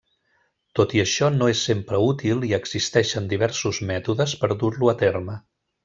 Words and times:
Tot 0.79 0.95
i 0.99 1.01
això 1.03 1.29
no 1.35 1.49
és 1.51 1.61
sempre 1.67 1.99
útil 2.07 2.47
i 2.49 2.55
existeixen 2.59 3.31
diversos 3.35 3.81
mètodes 3.93 4.35
per 4.43 4.51
dur-lo 4.65 4.91
a 4.97 4.99
terme. 5.07 5.39